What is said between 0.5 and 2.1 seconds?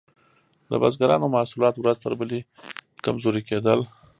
د بزګرانو محصولات ورځ